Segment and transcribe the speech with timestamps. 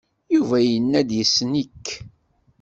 [0.35, 1.85] Yuba yenna-d yessen-ik.